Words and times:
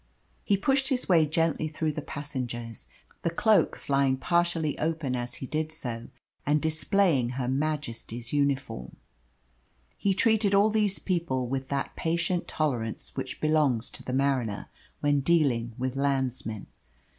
He 0.43 0.57
pushed 0.57 0.87
his 0.87 1.07
way 1.07 1.27
gently 1.27 1.67
through 1.67 1.91
the 1.91 2.01
passengers, 2.01 2.87
the 3.21 3.29
cloak 3.29 3.75
flying 3.75 4.17
partially 4.17 4.75
open 4.79 5.15
as 5.15 5.35
he 5.35 5.45
did 5.45 5.71
so 5.71 6.07
and 6.43 6.59
displaying 6.59 7.33
Her 7.37 7.47
Majesty's 7.47 8.33
uniform. 8.33 8.95
He 9.99 10.15
treated 10.15 10.55
all 10.55 10.71
these 10.71 10.97
people 10.97 11.47
with 11.47 11.67
that 11.69 11.95
patient 11.95 12.47
tolerance 12.47 13.15
which 13.15 13.39
belongs 13.39 13.91
to 13.91 14.01
the 14.01 14.11
mariner 14.11 14.71
when 15.01 15.19
dealing 15.19 15.75
with 15.77 15.95
landsmen. 15.95 16.65